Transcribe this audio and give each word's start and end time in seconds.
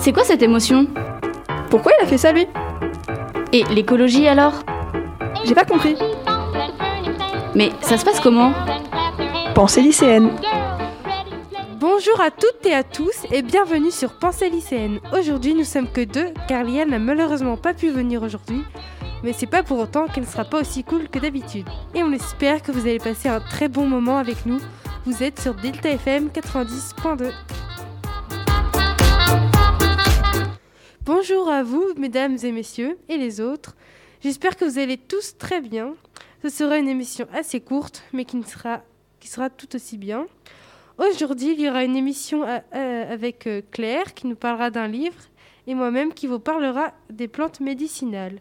C'est 0.00 0.14
quoi 0.14 0.24
cette 0.24 0.42
émotion? 0.42 0.86
Pourquoi 1.68 1.92
il 1.98 2.04
a 2.04 2.06
fait 2.06 2.16
ça 2.16 2.32
lui? 2.32 2.46
Et 3.52 3.64
l'écologie 3.64 4.26
alors? 4.26 4.54
J'ai 5.44 5.54
pas 5.54 5.66
compris. 5.66 5.94
Mais 7.54 7.70
ça 7.82 7.98
se 7.98 8.04
passe 8.06 8.18
comment? 8.18 8.54
Pensée 9.54 9.82
lycéenne. 9.82 10.30
Bonjour 11.78 12.18
à 12.18 12.30
toutes 12.30 12.64
et 12.64 12.72
à 12.72 12.82
tous 12.82 13.26
et 13.30 13.42
bienvenue 13.42 13.90
sur 13.90 14.18
Pensée 14.18 14.48
lycéenne. 14.48 15.00
Aujourd'hui 15.12 15.54
nous 15.54 15.64
sommes 15.64 15.88
que 15.92 16.02
deux 16.02 16.32
car 16.48 16.64
Liane 16.64 16.88
n'a 16.88 16.98
malheureusement 16.98 17.58
pas 17.58 17.74
pu 17.74 17.90
venir 17.90 18.22
aujourd'hui. 18.22 18.64
Mais 19.22 19.34
c'est 19.34 19.44
pas 19.46 19.62
pour 19.62 19.78
autant 19.78 20.06
qu'elle 20.06 20.24
ne 20.24 20.28
sera 20.28 20.46
pas 20.46 20.62
aussi 20.62 20.82
cool 20.82 21.08
que 21.08 21.18
d'habitude. 21.18 21.68
Et 21.94 22.02
on 22.02 22.12
espère 22.12 22.62
que 22.62 22.72
vous 22.72 22.86
allez 22.88 22.98
passer 22.98 23.28
un 23.28 23.40
très 23.40 23.68
bon 23.68 23.86
moment 23.86 24.16
avec 24.16 24.46
nous. 24.46 24.60
Vous 25.04 25.22
êtes 25.22 25.38
sur 25.38 25.52
Delta 25.52 25.90
FM 25.90 26.28
90.2. 26.28 27.32
Bonjour 31.12 31.48
à 31.50 31.64
vous, 31.64 31.84
mesdames 31.96 32.36
et 32.44 32.52
messieurs, 32.52 32.96
et 33.08 33.16
les 33.16 33.40
autres. 33.40 33.74
J'espère 34.22 34.56
que 34.56 34.64
vous 34.64 34.78
allez 34.78 34.96
tous 34.96 35.36
très 35.38 35.60
bien. 35.60 35.96
Ce 36.44 36.48
sera 36.48 36.78
une 36.78 36.88
émission 36.88 37.26
assez 37.34 37.58
courte, 37.58 38.04
mais 38.12 38.24
qui, 38.24 38.36
ne 38.36 38.44
sera, 38.44 38.82
qui 39.18 39.26
sera 39.26 39.50
tout 39.50 39.74
aussi 39.74 39.98
bien. 39.98 40.28
Aujourd'hui, 40.98 41.54
il 41.54 41.60
y 41.62 41.68
aura 41.68 41.82
une 41.82 41.96
émission 41.96 42.44
à- 42.44 42.62
euh, 42.76 43.12
avec 43.12 43.48
euh, 43.48 43.60
Claire 43.72 44.14
qui 44.14 44.28
nous 44.28 44.36
parlera 44.36 44.70
d'un 44.70 44.86
livre 44.86 45.16
et 45.66 45.74
moi-même 45.74 46.14
qui 46.14 46.28
vous 46.28 46.38
parlera 46.38 46.92
des 47.10 47.26
plantes 47.26 47.58
médicinales. 47.58 48.38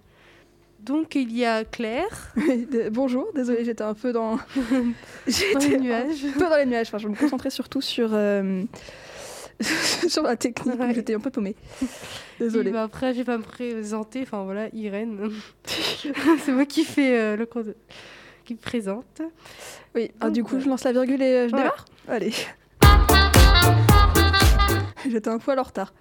Donc 0.79 1.15
il 1.15 1.35
y 1.35 1.45
a 1.45 1.63
Claire 1.65 2.33
Bonjour, 2.91 3.29
désolée, 3.33 3.65
j'étais 3.65 3.81
un 3.83 3.95
peu 3.95 4.13
dans. 4.13 4.37
les 5.25 5.55
un 5.55 5.77
nuages. 5.79 6.23
peu 6.35 6.39
dans 6.47 6.55
les 6.55 6.67
nuages. 6.67 6.89
Enfin, 6.89 6.99
je 6.99 7.07
me 7.07 7.15
concentrais 7.15 7.49
surtout 7.49 7.81
sur. 7.81 8.11
euh, 8.13 8.61
sur 10.09 10.23
la 10.23 10.35
technique, 10.35 10.79
Ouais. 10.79 10.93
j'étais 10.93 11.13
un 11.15 11.19
peu 11.19 11.29
paumée. 11.29 11.55
Et 11.81 11.85
Désolée. 12.43 12.71
bah, 12.71 12.83
après, 12.83 13.13
je 13.13 13.19
vais 13.19 13.23
pas 13.25 13.37
me 13.37 13.43
présenter. 13.43 14.21
Enfin 14.23 14.43
voilà, 14.43 14.67
Irène. 14.73 15.31
C'est 15.65 16.51
moi 16.51 16.65
qui 16.65 16.83
fais 16.83 17.17
euh, 17.17 17.35
le 17.35 17.45
cours 17.45 17.63
de- 17.63 17.75
qui 18.45 18.53
me 18.53 18.59
présente. 18.59 19.21
Oui, 19.95 20.11
ah, 20.21 20.29
du 20.29 20.43
coup, 20.43 20.55
ouais. 20.55 20.61
je 20.61 20.69
lance 20.69 20.83
la 20.83 20.91
virgule 20.91 21.21
et 21.21 21.25
euh, 21.25 21.47
je 21.49 21.53
Ouais. 21.53 21.59
démarre? 21.61 21.85
Allez. 22.07 22.33
J'étais 25.09 25.29
un 25.29 25.39
poil 25.39 25.57
en 25.59 25.63
retard. 25.63 25.93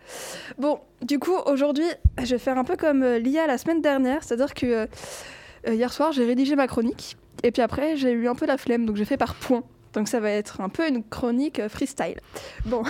Bon, 0.58 0.80
du 1.02 1.18
coup, 1.18 1.34
aujourd'hui, 1.46 1.86
je 2.22 2.34
vais 2.34 2.38
faire 2.38 2.58
un 2.58 2.64
peu 2.64 2.76
comme 2.76 3.02
euh, 3.02 3.18
Lia 3.18 3.46
la 3.46 3.56
semaine 3.56 3.80
dernière, 3.80 4.22
c'est-à-dire 4.24 4.52
que 4.54 4.66
euh, 4.66 4.86
hier 5.74 5.92
soir, 5.92 6.12
j'ai 6.12 6.24
rédigé 6.26 6.56
ma 6.56 6.66
chronique, 6.66 7.16
et 7.42 7.50
puis 7.52 7.62
après, 7.62 7.96
j'ai 7.96 8.10
eu 8.10 8.28
un 8.28 8.34
peu 8.34 8.44
la 8.46 8.58
flemme, 8.58 8.84
donc 8.86 8.96
j'ai 8.96 9.04
fait 9.04 9.16
par 9.16 9.34
points. 9.34 9.62
Donc 9.92 10.08
ça 10.08 10.20
va 10.20 10.30
être 10.30 10.60
un 10.60 10.68
peu 10.68 10.86
une 10.86 11.02
chronique 11.02 11.60
euh, 11.60 11.68
freestyle. 11.68 12.20
Bon, 12.66 12.82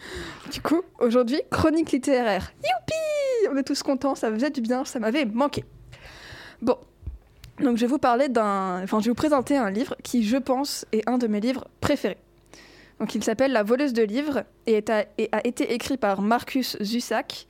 du 0.52 0.60
coup, 0.60 0.82
aujourd'hui, 0.98 1.40
chronique 1.50 1.92
littéraire. 1.92 2.52
Youpi 2.62 3.48
On 3.52 3.56
est 3.56 3.64
tous 3.64 3.82
contents, 3.82 4.14
ça 4.14 4.30
faisait 4.30 4.50
du 4.50 4.60
bien, 4.60 4.84
ça 4.84 4.98
m'avait 4.98 5.24
manqué. 5.24 5.64
Bon, 6.62 6.78
donc 7.60 7.76
je 7.76 7.82
vais 7.82 7.86
vous 7.86 7.98
parler 7.98 8.28
d'un... 8.28 8.82
Enfin, 8.82 9.00
je 9.00 9.06
vais 9.06 9.10
vous 9.10 9.14
présenter 9.14 9.56
un 9.56 9.70
livre 9.70 9.96
qui, 10.02 10.24
je 10.24 10.36
pense, 10.36 10.86
est 10.92 11.08
un 11.08 11.18
de 11.18 11.26
mes 11.26 11.40
livres 11.40 11.66
préférés. 11.80 12.18
Donc 13.00 13.14
il 13.14 13.24
s'appelle 13.24 13.52
La 13.52 13.62
voleuse 13.62 13.92
de 13.92 14.02
livres 14.02 14.44
et, 14.66 14.84
et 15.18 15.28
a 15.32 15.46
été 15.46 15.74
écrit 15.74 15.96
par 15.96 16.22
Marcus 16.22 16.76
Zusak 16.82 17.46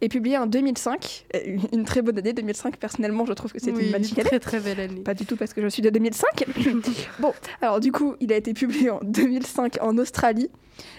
et 0.00 0.08
publié 0.08 0.36
en 0.38 0.46
2005. 0.46 1.26
Euh, 1.34 1.56
Une, 1.72 1.84
très 1.84 2.02
bonne 2.02 2.18
année, 2.18 2.32
2005. 2.32 2.76
Personnellement, 2.76 3.24
je 3.26 3.32
trouve 3.32 3.52
que 3.52 3.58
c'est 3.58 3.72
Oui, 3.72 3.86
une 3.86 3.92
magnifique 3.92 4.18
année. 4.18 4.28
très 4.28 4.40
très 4.40 4.60
belle 4.60 4.80
année. 4.80 5.00
Pas 5.00 5.14
du 5.14 5.24
tout 5.26 5.36
parce 5.36 5.52
que 5.54 5.62
je 5.62 5.68
suis 5.68 5.82
de 5.82 5.90
2005. 5.90 6.44
bon, 7.18 7.32
alors 7.62 7.80
du 7.80 7.92
coup, 7.92 8.14
il 8.20 8.32
a 8.32 8.36
été 8.36 8.52
publié 8.54 8.90
en 8.90 9.00
2005 9.02 9.78
en 9.80 9.96
Australie 9.98 10.50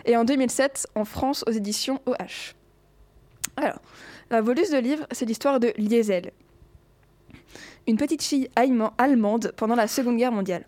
et 0.05 0.17
en 0.17 0.23
2007 0.25 0.87
en 0.95 1.05
France 1.05 1.43
aux 1.47 1.51
éditions 1.51 1.99
OH. 2.05 2.53
Alors, 3.55 3.79
La 4.29 4.41
voleuse 4.41 4.71
de 4.71 4.77
livres, 4.77 5.05
c'est 5.11 5.25
l'histoire 5.25 5.59
de 5.59 5.71
Liesel, 5.77 6.31
une 7.87 7.97
petite 7.97 8.21
fille 8.21 8.49
allemand- 8.55 8.93
allemande 8.97 9.53
pendant 9.55 9.75
la 9.75 9.87
Seconde 9.87 10.17
Guerre 10.17 10.31
mondiale. 10.33 10.65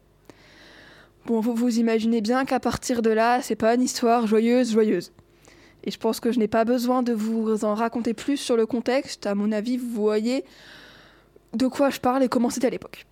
Bon, 1.26 1.42
vous 1.42 1.54
vous 1.54 1.78
imaginez 1.80 2.22
bien 2.22 2.46
qu'à 2.46 2.60
partir 2.60 3.02
de 3.02 3.10
là, 3.10 3.42
c'est 3.42 3.56
pas 3.58 3.76
une 3.76 3.82
histoire 3.82 4.26
joyeuse, 4.26 4.72
joyeuse. 4.72 5.12
Et 5.84 5.92
je 5.92 5.98
pense 5.98 6.20
que 6.20 6.32
je 6.32 6.40
n'ai 6.40 6.48
pas 6.48 6.66
besoin 6.66 7.04
de 7.04 7.14
vous 7.14 7.64
en 7.64 7.74
raconter 7.74 8.14
plus 8.14 8.38
sur 8.38 8.58
le 8.58 8.66
contexte. 8.66 9.26
À 9.26 9.36
mon 9.36 9.52
avis, 9.52 9.78
vous 9.78 9.90
voyez 9.90 10.44
de 11.54 11.68
quoi 11.68 11.90
je 11.90 12.00
parle 12.00 12.24
et 12.24 12.30
comment 12.30 12.50
c'était 12.50 12.68
à 12.68 12.72
l'époque. 12.72 13.06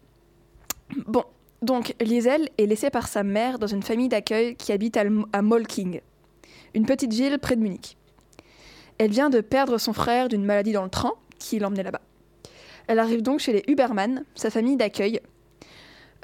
Bon, 1.08 1.24
donc 1.62 1.96
Liesel 2.00 2.50
est 2.58 2.66
laissée 2.66 2.90
par 2.90 3.08
sa 3.08 3.24
mère 3.24 3.60
dans 3.60 3.68
une 3.68 3.84
famille 3.84 4.10
d'accueil 4.10 4.56
qui 4.56 4.72
habite 4.72 4.98
à, 4.98 5.42
Molking, 5.42 6.02
une 6.74 6.86
petite 6.86 7.14
ville 7.14 7.40
près 7.40 7.56
de 7.56 7.62
Munich. 7.62 7.98
Elle 8.98 9.12
vient 9.12 9.30
de 9.30 9.42
perdre 9.42 9.78
son 9.78 9.94
frère 9.94 10.28
d'une 10.28 10.46
maladie 10.46 10.72
dans 10.72 10.84
le 10.84 10.90
train 10.90 11.14
qui 11.40 11.60
l'emmenait 11.60 11.84
là-bas. 11.84 12.02
Elle 12.88 13.00
arrive 13.00 13.22
donc 13.22 13.40
chez 13.40 13.54
les 13.54 13.64
Huberman, 13.68 14.24
sa 14.36 14.50
famille 14.50 14.78
d'accueil. 14.78 15.20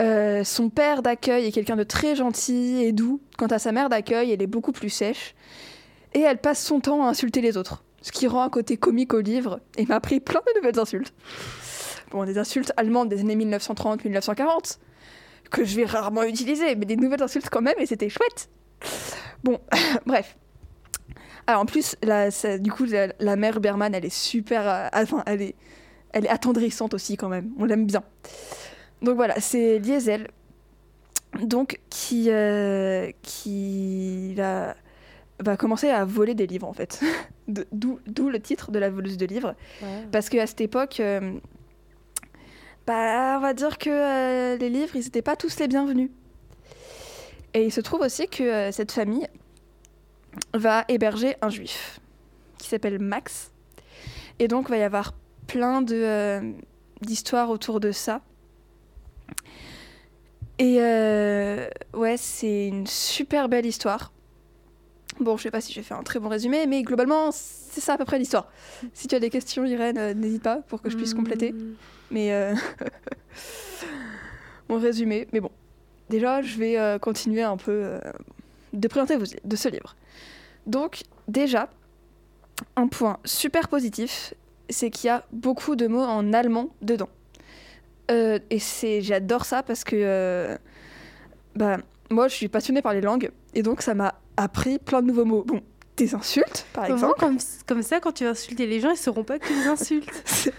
Euh, 0.01 0.43
son 0.43 0.69
père 0.69 1.03
d'accueil 1.03 1.45
est 1.45 1.51
quelqu'un 1.51 1.75
de 1.75 1.83
très 1.83 2.15
gentil 2.15 2.83
et 2.83 2.91
doux. 2.93 3.19
Quant 3.37 3.47
à 3.47 3.59
sa 3.59 3.71
mère 3.71 3.89
d'accueil, 3.89 4.31
elle 4.31 4.41
est 4.41 4.47
beaucoup 4.47 4.71
plus 4.71 4.89
sèche. 4.89 5.35
Et 6.13 6.21
elle 6.21 6.37
passe 6.37 6.63
son 6.63 6.79
temps 6.79 7.05
à 7.05 7.09
insulter 7.09 7.41
les 7.41 7.57
autres, 7.57 7.83
ce 8.01 8.11
qui 8.11 8.27
rend 8.27 8.43
un 8.43 8.49
côté 8.49 8.77
comique 8.77 9.13
au 9.13 9.21
livre 9.21 9.59
et 9.77 9.85
m'a 9.85 9.95
appris 9.95 10.19
plein 10.19 10.41
de 10.41 10.59
nouvelles 10.59 10.79
insultes. 10.79 11.13
Bon, 12.11 12.25
des 12.25 12.37
insultes 12.37 12.71
allemandes 12.77 13.09
des 13.09 13.21
années 13.21 13.35
1930-1940, 13.35 14.77
que 15.49 15.63
je 15.63 15.75
vais 15.75 15.85
rarement 15.85 16.23
utiliser, 16.23 16.75
mais 16.75 16.85
des 16.85 16.95
nouvelles 16.95 17.23
insultes 17.23 17.49
quand 17.49 17.61
même, 17.61 17.75
et 17.79 17.85
c'était 17.85 18.09
chouette. 18.09 18.49
Bon, 19.43 19.59
bref. 20.05 20.37
Alors 21.47 21.61
en 21.61 21.65
plus, 21.65 21.95
la, 22.03 22.29
du 22.59 22.71
coup, 22.71 22.85
la, 22.85 23.07
la 23.19 23.35
mère 23.35 23.59
Berman, 23.59 23.93
elle 23.93 24.05
est 24.05 24.13
super... 24.13 24.67
euh, 24.67 24.87
enfin, 24.93 25.23
elle 25.25 25.41
est, 25.41 25.55
elle 26.13 26.25
est 26.25 26.29
attendrissante 26.29 26.93
aussi 26.93 27.17
quand 27.17 27.29
même, 27.29 27.51
on 27.57 27.65
l'aime 27.65 27.85
bien. 27.85 28.03
Donc 29.01 29.15
voilà, 29.15 29.39
c'est 29.39 29.79
Liesel, 29.79 30.27
donc 31.41 31.79
qui, 31.89 32.29
euh, 32.29 33.11
qui 33.21 34.35
va, 34.35 34.75
va 35.39 35.57
commencer 35.57 35.89
à 35.89 36.05
voler 36.05 36.35
des 36.35 36.47
livres 36.47 36.67
en 36.67 36.73
fait. 36.73 37.01
D'où 37.47 38.29
le 38.29 38.39
titre 38.39 38.71
de 38.71 38.79
la 38.79 38.89
voleuse 38.89 39.17
de 39.17 39.25
livres. 39.25 39.55
Ouais. 39.81 40.07
Parce 40.11 40.29
qu'à 40.29 40.47
cette 40.47 40.61
époque, 40.61 40.99
euh, 40.99 41.33
bah, 42.87 43.35
on 43.37 43.41
va 43.41 43.53
dire 43.53 43.77
que 43.77 43.89
euh, 43.89 44.57
les 44.57 44.69
livres, 44.69 44.95
ils 44.95 45.03
n'étaient 45.03 45.21
pas 45.21 45.35
tous 45.35 45.59
les 45.59 45.67
bienvenus. 45.67 46.09
Et 47.53 47.65
il 47.65 47.71
se 47.71 47.81
trouve 47.81 48.01
aussi 48.01 48.27
que 48.27 48.43
euh, 48.43 48.71
cette 48.71 48.91
famille 48.91 49.27
va 50.53 50.85
héberger 50.87 51.35
un 51.41 51.49
juif 51.49 51.99
qui 52.57 52.69
s'appelle 52.69 52.99
Max. 52.99 53.51
Et 54.39 54.47
donc, 54.47 54.65
il 54.69 54.71
va 54.71 54.77
y 54.77 54.83
avoir 54.83 55.13
plein 55.47 55.81
de, 55.81 56.53
d'histoires 57.01 57.49
autour 57.49 57.79
de 57.79 57.91
ça. 57.91 58.21
Et 60.59 60.77
ouais, 61.93 62.15
c'est 62.15 62.67
une 62.67 62.87
super 62.87 63.49
belle 63.49 63.65
histoire. 63.65 64.12
Bon, 65.23 65.37
je 65.37 65.43
sais 65.43 65.51
pas 65.51 65.61
si 65.61 65.71
j'ai 65.71 65.83
fait 65.83 65.93
un 65.93 66.03
très 66.03 66.19
bon 66.19 66.27
résumé, 66.27 66.67
mais 66.67 66.83
globalement, 66.83 67.31
c'est 67.31 67.81
ça 67.81 67.93
à 67.93 67.97
peu 67.97 68.05
près 68.05 68.19
l'histoire. 68.19 68.51
Si 68.93 69.07
tu 69.07 69.15
as 69.15 69.19
des 69.19 69.29
questions, 69.29 69.63
Irène, 69.65 69.97
euh, 69.97 70.13
n'hésite 70.13 70.43
pas 70.43 70.57
pour 70.67 70.81
que 70.81 70.89
je 70.89 70.97
puisse 70.97 71.13
compléter. 71.13 71.53
Hmm. 71.53 71.73
Mais 72.11 72.33
euh, 72.33 72.53
mon 74.69 74.77
résumé. 74.77 75.27
Mais 75.33 75.39
bon, 75.39 75.51
déjà, 76.09 76.41
je 76.41 76.57
vais 76.57 76.77
euh, 76.77 76.99
continuer 76.99 77.41
un 77.41 77.57
peu 77.57 77.71
euh, 77.71 77.99
de 78.73 78.87
présenter 78.87 79.17
de 79.17 79.55
ce 79.55 79.69
livre. 79.69 79.95
Donc, 80.67 81.03
déjà, 81.27 81.69
un 82.75 82.87
point 82.87 83.17
super 83.25 83.67
positif, 83.67 84.33
c'est 84.69 84.89
qu'il 84.89 85.07
y 85.07 85.09
a 85.09 85.25
beaucoup 85.31 85.75
de 85.75 85.87
mots 85.87 86.03
en 86.03 86.33
allemand 86.33 86.69
dedans. 86.81 87.09
Et 88.09 88.59
c'est, 88.59 89.01
j'adore 89.01 89.43
ça 89.43 89.63
parce 89.63 89.83
que, 89.83 90.55
bah, 91.55 91.77
moi, 92.11 92.27
je 92.27 92.35
suis 92.35 92.47
passionnée 92.47 92.83
par 92.83 92.93
les 92.93 93.01
langues 93.01 93.31
et 93.55 93.63
donc 93.63 93.81
ça 93.81 93.95
m'a 93.95 94.21
appris 94.37 94.79
plein 94.79 95.01
de 95.01 95.07
nouveaux 95.07 95.25
mots. 95.25 95.43
Bon, 95.45 95.61
des 95.97 96.15
insultes, 96.15 96.65
par 96.73 96.85
Comment, 96.85 96.95
exemple. 96.95 97.19
comme, 97.19 97.37
comme 97.67 97.81
ça, 97.83 97.99
quand 97.99 98.11
tu 98.13 98.23
vas 98.23 98.31
insulter 98.31 98.65
les 98.65 98.79
gens, 98.79 98.89
ils 98.89 98.97
sauront 98.97 99.23
pas 99.23 99.37
que 99.39 99.47
tu 99.47 99.53
les 99.53 99.67
insultes. 99.67 100.09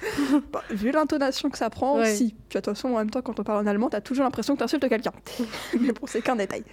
Bah, 0.52 0.62
vu 0.70 0.90
l'intonation 0.90 1.50
que 1.50 1.58
ça 1.58 1.70
prend, 1.70 1.98
Ouais. 1.98 2.14
si. 2.14 2.34
Puis 2.48 2.56
de 2.56 2.60
toute 2.60 2.74
façon, 2.74 2.88
en 2.94 2.98
même 2.98 3.10
temps, 3.10 3.20
quand 3.22 3.38
on 3.40 3.42
parle 3.44 3.64
en 3.64 3.66
allemand, 3.68 3.88
t'as 3.90 4.00
toujours 4.00 4.24
l'impression 4.24 4.54
que 4.54 4.60
t'insultes 4.60 4.88
quelqu'un. 4.88 5.12
Mais 5.80 5.92
bon, 5.92 6.06
c'est 6.06 6.22
qu'un 6.22 6.36
détail. 6.36 6.64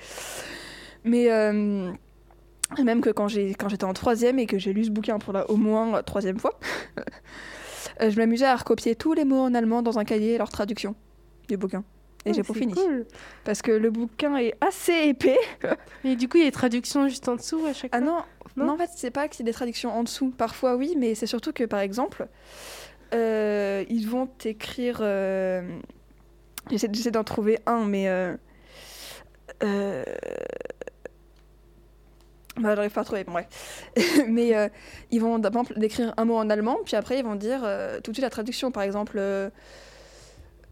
Mais 1.04 1.32
euh, 1.32 1.92
même 2.84 3.02
que 3.02 3.10
quand 3.10 3.28
j'étais 3.28 3.84
en 3.84 3.94
troisième 3.94 4.38
et 4.40 4.46
que 4.46 4.58
j'ai 4.60 4.74
lu 4.74 4.86
ce 4.86 4.92
bouquin 4.92 5.18
pour 5.20 5.34
la 5.34 5.50
au 5.50 5.58
moins 5.58 5.96
euh, 5.98 6.02
troisième 6.04 6.40
fois, 6.40 6.60
euh, 8.02 8.10
je 8.12 8.16
m'amusais 8.18 8.46
à 8.46 8.56
recopier 8.56 8.96
tous 8.96 9.14
les 9.14 9.26
mots 9.26 9.42
en 9.42 9.54
allemand 9.56 9.82
dans 9.82 9.98
un 10.00 10.06
cahier 10.06 10.36
et 10.36 10.38
leur 10.38 10.50
traduction 10.50 10.96
du 11.50 11.58
bouquin. 11.58 11.84
Et 12.26 12.30
Oh, 12.30 12.34
j'ai 12.34 12.44
pas 12.44 12.54
c'est 12.54 12.60
fini. 12.60 12.74
cool. 12.74 13.06
Parce 13.44 13.62
que 13.62 13.72
le 13.72 13.90
bouquin 13.90 14.38
est 14.38 14.54
assez 14.62 14.94
épais. 15.08 15.40
Mais 16.04 16.16
du 16.16 16.28
coup, 16.30 16.38
il 16.38 16.42
y 16.42 16.44
a 16.44 16.48
des 16.48 16.52
traductions 16.52 17.08
juste 17.08 17.28
en 17.28 17.36
dessous 17.36 17.66
à 17.66 17.74
chaque 17.74 17.92
Ah 17.94 17.98
fois. 18.00 18.06
non, 18.08 18.24
Non 18.58 18.66
non, 18.66 18.74
en 18.74 18.78
fait, 18.78 18.90
c'est 18.96 19.12
pas 19.12 19.26
y 19.26 19.42
ait 19.42 19.44
des 19.44 19.54
traductions 19.54 19.92
en 19.92 20.04
dessous. 20.04 20.32
Parfois, 20.32 20.76
oui, 20.76 20.96
mais 20.98 21.16
c'est 21.16 21.26
surtout 21.28 21.52
que, 21.54 21.64
par 21.64 21.80
exemple, 21.80 22.28
euh, 23.14 23.84
ils 23.90 24.08
vont 24.08 24.30
écrire. 24.46 25.00
euh, 25.02 25.62
J'essaie 26.70 27.12
d'en 27.12 27.24
trouver 27.24 27.60
un, 27.66 27.86
mais. 27.86 28.08
euh, 28.08 28.36
euh, 29.64 30.04
Bah, 32.58 32.76
j'arrive 32.76 32.92
pas 32.92 33.02
à 33.02 33.04
trouver, 33.06 33.24
bon, 33.24 33.34
ouais. 33.34 33.48
Mais 34.28 34.56
euh, 34.56 34.68
ils 35.10 35.22
vont 35.22 35.40
d'abord 35.40 35.64
décrire 35.78 36.14
un 36.18 36.26
mot 36.26 36.36
en 36.36 36.50
allemand, 36.50 36.78
puis 36.86 36.96
après 36.98 37.18
ils 37.20 37.24
vont 37.24 37.36
dire 37.36 37.62
euh, 37.64 38.02
tout 38.02 38.12
de 38.12 38.16
suite 38.18 38.24
la 38.26 38.30
traduction. 38.30 38.72
Par 38.72 38.84
exemple, 38.84 39.16
euh, 39.18 39.50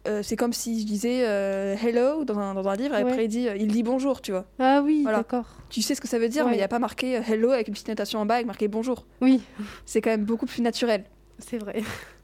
euh, 0.08 0.22
c'est 0.24 0.36
comme 0.36 0.54
si 0.54 0.82
je 0.82 0.86
disais 0.86 1.26
euh, 1.28 1.76
hello 1.76 2.24
dans 2.24 2.40
un, 2.40 2.54
dans 2.54 2.68
un 2.68 2.76
livre, 2.76 2.96
et 2.96 3.04
Ouais. 3.04 3.10
après 3.12 3.26
il 3.26 3.28
dit, 3.28 3.48
euh, 3.48 3.56
il 3.58 3.68
dit 3.68 3.84
bonjour, 3.84 4.22
tu 4.22 4.32
vois. 4.32 4.46
Ah 4.60 4.82
oui, 4.84 5.02
Voilà. 5.04 5.20
d'accord. 5.20 5.46
Tu 5.70 5.82
sais 5.82 5.96
ce 5.96 6.02
que 6.02 6.08
ça 6.08 6.20
veut 6.20 6.30
dire, 6.30 6.46
Ouais. 6.46 6.52
mais 6.52 6.56
il 6.58 6.60
n'y 6.60 6.64
a 6.64 6.68
pas 6.70 6.80
marqué 6.80 7.14
hello 7.28 7.52
avec 7.52 7.68
une 7.68 7.74
petite 7.74 7.90
notation 7.90 8.20
en 8.20 8.26
bas, 8.26 8.36
avec 8.36 8.48
marqué 8.48 8.68
bonjour. 8.68 9.06
Oui, 9.22 9.42
C'est 9.86 10.02
quand 10.02 10.10
même 10.12 10.26
beaucoup 10.26 10.46
plus 10.46 10.62
naturel. 10.62 11.04
c'est 11.40 11.58
vrai. 11.58 11.82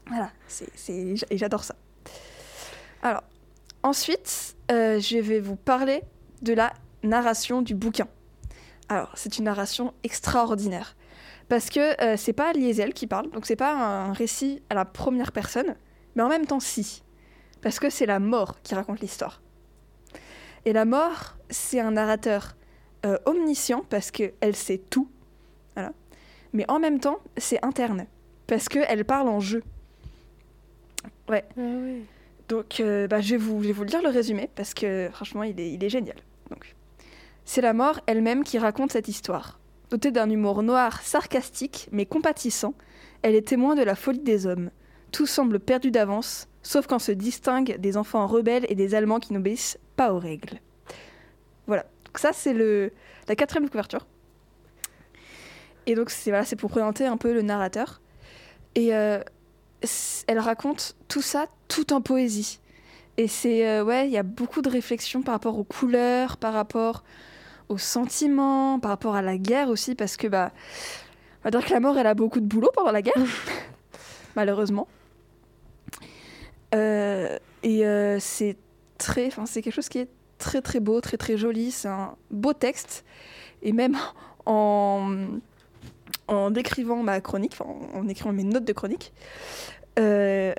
Voilà, 0.08 0.30
c'est, 0.46 0.68
c'est- 0.74 1.14
et 1.30 1.36
j'adore 1.38 1.64
ça. 1.64 1.74
Alors, 3.02 3.22
ensuite, 3.82 4.56
euh, 4.70 5.00
je 5.00 5.18
vais 5.18 5.40
vous 5.40 5.56
parler 5.56 6.02
de 6.42 6.52
la 6.52 6.72
narration 7.02 7.62
du 7.62 7.74
bouquin. 7.74 8.06
Alors, 8.88 9.10
c'est 9.14 9.38
une 9.38 9.44
narration 9.44 9.92
extraordinaire. 10.04 10.96
Parce 11.48 11.70
que 11.70 12.00
euh, 12.02 12.16
c'est 12.16 12.32
pas 12.32 12.52
Liesel 12.52 12.92
qui 12.94 13.06
parle, 13.06 13.30
donc 13.30 13.46
c'est 13.46 13.56
pas 13.56 13.72
un 13.74 14.12
récit 14.12 14.62
à 14.70 14.74
la 14.74 14.84
première 14.84 15.30
personne, 15.32 15.76
mais 16.14 16.22
en 16.22 16.28
même 16.28 16.46
temps, 16.46 16.60
si. 16.60 17.02
Parce 17.66 17.80
que 17.80 17.90
c'est 17.90 18.06
la 18.06 18.20
mort 18.20 18.62
qui 18.62 18.76
raconte 18.76 19.00
l'histoire. 19.00 19.42
Et 20.66 20.72
la 20.72 20.84
mort, 20.84 21.36
c'est 21.50 21.80
un 21.80 21.90
narrateur 21.90 22.54
euh, 23.04 23.18
omniscient 23.26 23.84
parce 23.90 24.12
qu'elle 24.12 24.54
sait 24.54 24.78
tout. 24.78 25.08
Voilà. 25.74 25.92
Mais 26.52 26.64
en 26.70 26.78
même 26.78 27.00
temps, 27.00 27.18
c'est 27.36 27.58
interne. 27.64 28.06
Parce 28.46 28.68
qu'elle 28.68 29.04
parle 29.04 29.28
en 29.28 29.40
jeu. 29.40 29.64
Ah 31.02 31.32
ouais. 31.32 31.44
Donc, 32.48 32.78
euh, 32.78 33.08
bah, 33.08 33.20
je, 33.20 33.32
vais 33.32 33.36
vous, 33.36 33.60
je 33.64 33.66
vais 33.66 33.72
vous 33.72 33.82
lire 33.82 34.00
le 34.00 34.10
résumé 34.10 34.48
parce 34.54 34.72
que 34.72 35.08
franchement, 35.12 35.42
il 35.42 35.58
est, 35.58 35.72
il 35.72 35.82
est 35.82 35.90
génial. 35.90 36.18
Donc, 36.50 36.76
c'est 37.44 37.62
la 37.62 37.72
mort 37.72 37.98
elle-même 38.06 38.44
qui 38.44 38.60
raconte 38.60 38.92
cette 38.92 39.08
histoire. 39.08 39.58
Dotée 39.90 40.12
d'un 40.12 40.30
humour 40.30 40.62
noir, 40.62 41.02
sarcastique, 41.02 41.88
mais 41.90 42.06
compatissant, 42.06 42.74
elle 43.22 43.34
est 43.34 43.48
témoin 43.48 43.74
de 43.74 43.82
la 43.82 43.96
folie 43.96 44.20
des 44.20 44.46
hommes. 44.46 44.70
Tout 45.16 45.24
semble 45.24 45.60
perdu 45.60 45.90
d'avance, 45.90 46.46
sauf 46.62 46.86
quand 46.86 46.98
se 46.98 47.10
distinguent 47.10 47.78
des 47.78 47.96
enfants 47.96 48.26
rebelles 48.26 48.66
et 48.68 48.74
des 48.74 48.94
Allemands 48.94 49.18
qui 49.18 49.32
n'obéissent 49.32 49.78
pas 49.96 50.12
aux 50.12 50.18
règles. 50.18 50.60
Voilà. 51.66 51.84
Donc 52.04 52.18
ça, 52.18 52.34
c'est 52.34 52.52
le 52.52 52.92
la 53.26 53.34
quatrième 53.34 53.70
couverture. 53.70 54.06
Et 55.86 55.94
donc, 55.94 56.10
c'est 56.10 56.28
voilà, 56.28 56.44
pour 56.58 56.68
présenter 56.68 57.06
un 57.06 57.16
peu 57.16 57.32
le 57.32 57.40
narrateur. 57.40 58.02
Et 58.74 58.94
euh, 58.94 59.22
elle 60.26 60.38
raconte 60.38 60.96
tout 61.08 61.22
ça 61.22 61.46
tout 61.66 61.94
en 61.94 62.02
poésie. 62.02 62.60
Et 63.16 63.26
c'est 63.26 63.66
euh, 63.66 63.84
ouais, 63.84 64.06
il 64.06 64.12
y 64.12 64.18
a 64.18 64.22
beaucoup 64.22 64.60
de 64.60 64.68
réflexions 64.68 65.22
par 65.22 65.32
rapport 65.32 65.58
aux 65.58 65.64
couleurs, 65.64 66.36
par 66.36 66.52
rapport 66.52 67.04
aux 67.70 67.78
sentiments, 67.78 68.78
par 68.80 68.90
rapport 68.90 69.14
à 69.14 69.22
la 69.22 69.38
guerre 69.38 69.70
aussi, 69.70 69.94
parce 69.94 70.18
que 70.18 70.26
bah, 70.26 70.52
on 71.40 71.44
va 71.44 71.52
dire 71.52 71.64
que 71.64 71.72
la 71.72 71.80
mort, 71.80 71.96
elle 71.96 72.06
a 72.06 72.12
beaucoup 72.12 72.40
de 72.40 72.46
boulot 72.46 72.68
pendant 72.74 72.92
la 72.92 73.00
guerre, 73.00 73.14
malheureusement. 74.36 74.86
Euh, 76.74 77.38
et 77.62 77.86
euh, 77.86 78.18
c'est 78.20 78.56
très, 78.98 79.26
enfin 79.26 79.46
c'est 79.46 79.62
quelque 79.62 79.74
chose 79.74 79.88
qui 79.88 79.98
est 79.98 80.08
très 80.38 80.60
très 80.60 80.80
beau, 80.80 81.00
très 81.00 81.16
très 81.16 81.36
joli. 81.36 81.70
C'est 81.70 81.88
un 81.88 82.16
beau 82.30 82.52
texte, 82.52 83.04
et 83.62 83.72
même 83.72 83.96
en 84.46 85.16
en 86.28 86.50
décrivant 86.50 87.02
ma 87.02 87.20
chronique, 87.20 87.54
en 87.60 87.80
en 87.94 88.08
écrivant 88.08 88.32
mes 88.32 88.44
notes 88.44 88.64
de 88.64 88.72
chronique. 88.72 89.12
Euh, 89.98 90.52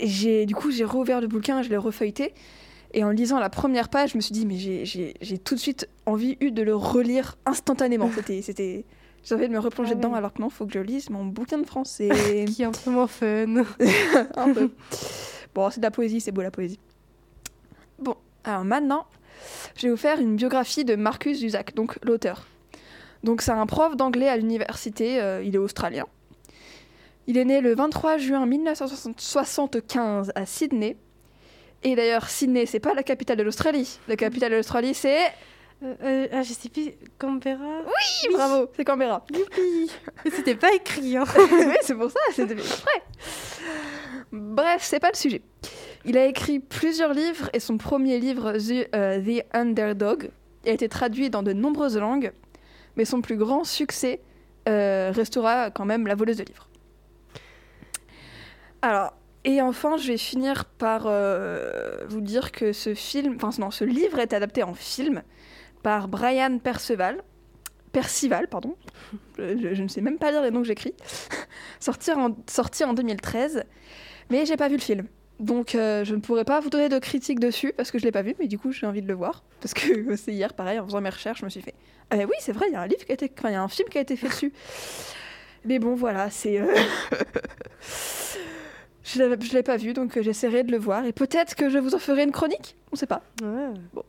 j'ai 0.00 0.46
du 0.46 0.54
coup 0.54 0.70
j'ai 0.70 0.84
rouvert 0.84 1.20
le 1.20 1.26
bouquin, 1.26 1.62
je 1.62 1.68
l'ai 1.68 1.76
refeuilleté 1.76 2.34
et 2.92 3.04
en 3.04 3.10
lisant 3.10 3.38
la 3.38 3.50
première 3.50 3.88
page, 3.88 4.12
je 4.12 4.16
me 4.16 4.20
suis 4.20 4.32
dit 4.32 4.46
mais 4.46 4.58
j'ai 4.58 5.38
tout 5.38 5.54
de 5.54 5.60
suite 5.60 5.88
envie 6.06 6.36
eu 6.40 6.50
de 6.50 6.62
le 6.62 6.74
relire 6.74 7.36
instantanément. 7.46 8.10
C'était 8.42 8.84
c'était 9.22 9.34
j'avais 9.36 9.48
de 9.48 9.52
me 9.52 9.58
replonger 9.58 9.92
Ah 9.92 9.94
oui. 9.94 10.00
dedans 10.00 10.14
alors 10.14 10.32
que 10.32 10.40
non, 10.40 10.50
faut 10.50 10.66
que 10.66 10.72
je 10.72 10.78
lise 10.78 11.10
mon 11.10 11.24
bouquin 11.24 11.58
de 11.58 11.66
français. 11.66 12.08
Qui 12.46 12.62
est 12.62 12.64
un 12.64 12.72
peu 12.72 12.90
moins 12.90 13.06
fun. 13.06 13.54
un 14.36 14.52
peu. 14.52 14.70
Bon, 15.52 15.68
c'est 15.68 15.80
de 15.80 15.84
la 15.84 15.90
poésie, 15.90 16.20
c'est 16.20 16.30
beau 16.30 16.42
la 16.42 16.52
poésie. 16.52 16.78
Bon, 17.98 18.14
alors 18.44 18.64
maintenant, 18.64 19.06
je 19.76 19.82
vais 19.88 19.90
vous 19.90 19.96
faire 19.96 20.20
une 20.20 20.36
biographie 20.36 20.84
de 20.84 20.94
Marcus 20.94 21.38
Zusak, 21.40 21.74
donc 21.74 21.98
l'auteur. 22.04 22.46
Donc 23.24 23.42
c'est 23.42 23.50
un 23.50 23.66
prof 23.66 23.96
d'anglais 23.96 24.28
à 24.28 24.36
l'université, 24.36 25.20
euh, 25.20 25.42
il 25.42 25.56
est 25.56 25.58
australien. 25.58 26.06
Il 27.26 27.36
est 27.36 27.44
né 27.44 27.60
le 27.60 27.74
23 27.74 28.18
juin 28.18 28.46
1975 28.46 30.32
à 30.34 30.46
Sydney. 30.46 30.96
Et 31.82 31.96
d'ailleurs, 31.96 32.28
Sydney, 32.28 32.66
c'est 32.66 32.80
pas 32.80 32.94
la 32.94 33.02
capitale 33.02 33.38
de 33.38 33.42
l'Australie. 33.42 33.98
La 34.08 34.16
capitale 34.16 34.52
de 34.52 34.56
l'Australie, 34.56 34.94
c'est... 34.94 35.32
Euh, 35.82 35.94
euh, 36.02 36.28
ah, 36.32 36.42
je 36.42 36.52
sais 36.52 36.68
plus, 36.68 36.92
Canberra 37.18 37.82
Oui, 37.86 38.34
bravo, 38.34 38.70
c'est 38.76 38.84
Canberra. 38.84 39.24
Youpi 39.32 39.90
C'était 40.30 40.54
pas 40.54 40.74
écrit, 40.74 41.16
hein. 41.16 41.24
oui, 41.36 41.76
c'est 41.80 41.94
pour 41.94 42.10
ça, 42.10 42.20
c'est 42.34 42.44
vrai. 42.44 42.62
Bref, 44.30 44.82
c'est 44.82 45.00
pas 45.00 45.10
le 45.10 45.16
sujet. 45.16 45.42
Il 46.04 46.18
a 46.18 46.26
écrit 46.26 46.60
plusieurs 46.60 47.14
livres 47.14 47.48
et 47.54 47.60
son 47.60 47.78
premier 47.78 48.18
livre, 48.18 48.52
The, 48.52 48.94
euh, 48.94 49.20
The 49.20 49.44
Underdog, 49.54 50.30
a 50.66 50.70
été 50.70 50.88
traduit 50.88 51.30
dans 51.30 51.42
de 51.42 51.52
nombreuses 51.52 51.96
langues, 51.96 52.32
mais 52.96 53.06
son 53.06 53.22
plus 53.22 53.36
grand 53.36 53.64
succès 53.64 54.20
euh, 54.68 55.10
restera 55.14 55.70
quand 55.70 55.86
même 55.86 56.06
La 56.06 56.14
voleuse 56.14 56.36
de 56.36 56.44
livres. 56.44 56.68
Alors, 58.82 59.14
et 59.44 59.62
enfin, 59.62 59.96
je 59.96 60.08
vais 60.08 60.18
finir 60.18 60.66
par 60.66 61.04
euh, 61.06 62.04
vous 62.08 62.20
dire 62.20 62.52
que 62.52 62.72
ce 62.72 62.94
film, 62.94 63.36
enfin 63.36 63.50
non, 63.58 63.70
ce 63.70 63.84
livre 63.84 64.18
est 64.18 64.34
adapté 64.34 64.62
en 64.62 64.74
film 64.74 65.22
par 65.82 66.08
Brian 66.08 66.58
Perceval, 66.58 67.22
Percival, 67.92 68.46
pardon. 68.48 68.76
Je, 69.38 69.82
ne 69.82 69.88
sais 69.88 70.00
même 70.00 70.18
pas 70.18 70.30
lire 70.30 70.42
les 70.42 70.50
noms 70.50 70.60
que 70.60 70.68
j'écris. 70.68 70.94
Sortir 71.80 72.18
en, 72.18 72.36
sorti 72.48 72.84
en 72.84 72.94
2013, 72.94 73.64
mais 74.30 74.46
j'ai 74.46 74.56
pas 74.56 74.68
vu 74.68 74.76
le 74.76 74.82
film. 74.82 75.06
Donc 75.40 75.74
euh, 75.74 76.04
je 76.04 76.14
ne 76.14 76.20
pourrais 76.20 76.44
pas 76.44 76.60
vous 76.60 76.70
donner 76.70 76.88
de 76.88 76.98
critique 76.98 77.40
dessus 77.40 77.72
parce 77.74 77.90
que 77.90 77.98
je 77.98 78.04
l'ai 78.04 78.12
pas 78.12 78.22
vu, 78.22 78.36
mais 78.38 78.46
du 78.46 78.58
coup 78.58 78.72
j'ai 78.72 78.86
envie 78.86 79.02
de 79.02 79.08
le 79.08 79.14
voir. 79.14 79.42
Parce 79.60 79.74
que 79.74 80.14
c'est 80.16 80.32
hier, 80.32 80.54
pareil, 80.54 80.78
en 80.78 80.84
faisant 80.84 81.00
mes 81.00 81.10
recherches, 81.10 81.40
je 81.40 81.44
me 81.44 81.50
suis 81.50 81.62
fait 81.62 81.74
Ah 82.10 82.18
oui, 82.18 82.34
c'est 82.40 82.52
vrai, 82.52 82.66
il 82.68 82.74
y 82.74 82.76
a 82.76 82.82
un 82.82 82.86
livre 82.86 83.04
qui 83.04 83.10
a 83.10 83.14
été, 83.14 83.32
enfin, 83.36 83.48
il 83.48 83.54
y 83.54 83.56
a 83.56 83.62
un 83.62 83.68
film 83.68 83.88
qui 83.88 83.98
a 83.98 84.02
été 84.02 84.16
fait 84.16 84.28
dessus. 84.28 84.52
mais 85.64 85.78
bon, 85.78 85.94
voilà, 85.94 86.30
c'est. 86.30 86.60
euh, 86.60 86.72
je 89.02 89.36
je 89.40 89.52
l'ai 89.54 89.62
pas 89.62 89.78
vu, 89.78 89.94
donc 89.94 90.16
euh, 90.16 90.22
j'essaierai 90.22 90.62
de 90.62 90.70
le 90.70 90.78
voir 90.78 91.06
et 91.06 91.12
peut-être 91.12 91.56
que 91.56 91.70
je 91.70 91.78
vous 91.78 91.94
en 91.94 91.98
ferai 91.98 92.22
une 92.22 92.32
chronique. 92.32 92.76
On 92.92 92.96
sait 92.96 93.06
pas. 93.06 93.22
Ouais. 93.42 93.70
Bon. 93.94 94.04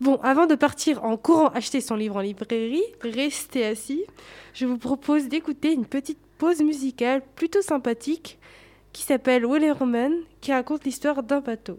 Bon, 0.00 0.20
avant 0.22 0.46
de 0.46 0.54
partir 0.54 1.04
en 1.04 1.16
courant 1.16 1.48
acheter 1.48 1.80
son 1.80 1.96
livre 1.96 2.16
en 2.16 2.20
librairie, 2.20 2.84
restez 3.00 3.64
assis. 3.64 4.04
Je 4.54 4.64
vous 4.64 4.78
propose 4.78 5.26
d'écouter 5.26 5.72
une 5.72 5.86
petite 5.86 6.20
pause 6.38 6.62
musicale 6.62 7.22
plutôt 7.34 7.62
sympathique 7.62 8.38
qui 8.92 9.02
s'appelle 9.02 9.44
Wellerman, 9.44 10.12
qui 10.40 10.52
raconte 10.52 10.84
l'histoire 10.84 11.24
d'un 11.24 11.40
bateau. 11.40 11.78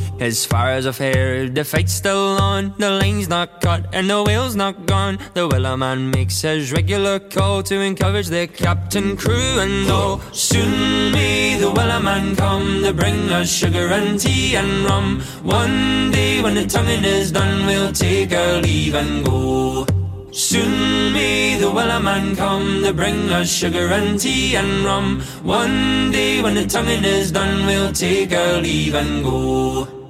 As 0.21 0.45
far 0.45 0.69
as 0.69 0.85
I've 0.85 0.99
heard, 0.99 1.55
the 1.55 1.63
fight's 1.63 1.93
still 1.93 2.37
on. 2.37 2.75
The 2.77 2.91
line's 2.91 3.27
not 3.27 3.59
cut 3.59 3.87
and 3.91 4.07
the 4.07 4.21
whale's 4.21 4.55
not 4.55 4.85
gone. 4.85 5.17
The 5.33 5.49
wellerman 5.49 6.13
makes 6.13 6.43
his 6.43 6.71
regular 6.71 7.17
call 7.17 7.63
to 7.63 7.81
encourage 7.81 8.27
the 8.27 8.45
captain, 8.45 9.17
crew, 9.17 9.57
and 9.57 9.89
all. 9.89 10.21
Soon 10.31 11.11
may 11.11 11.57
the 11.57 11.71
whaler 11.71 11.99
man 11.99 12.35
come 12.35 12.83
to 12.83 12.93
bring 12.93 13.31
us 13.31 13.51
sugar 13.51 13.87
and 13.87 14.19
tea 14.19 14.55
and 14.55 14.85
rum. 14.85 15.21
One 15.41 16.11
day 16.11 16.39
when 16.39 16.53
the 16.53 16.67
tonguing 16.67 17.03
is 17.03 17.31
done, 17.31 17.65
we'll 17.65 17.91
take 17.91 18.31
our 18.31 18.61
leave 18.61 18.93
and 18.93 19.25
go. 19.25 19.87
Soon 20.29 21.13
may 21.13 21.57
the 21.57 21.71
wellerman 21.71 22.37
come 22.37 22.83
to 22.83 22.93
bring 22.93 23.31
us 23.31 23.51
sugar 23.51 23.87
and 23.87 24.19
tea 24.19 24.55
and 24.55 24.85
rum. 24.85 25.21
One 25.41 26.11
day 26.11 26.43
when 26.43 26.53
the 26.53 26.67
tonguing 26.67 27.05
is 27.05 27.31
done, 27.31 27.65
we'll 27.65 27.91
take 27.91 28.31
our 28.33 28.61
leave 28.61 28.93
and 28.93 29.23
go. 29.23 30.00